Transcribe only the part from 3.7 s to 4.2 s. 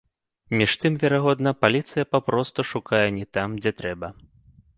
трэба.